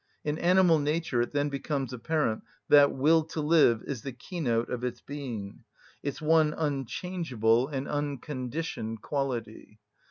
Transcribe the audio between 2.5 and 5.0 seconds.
that will to live is the keynote of its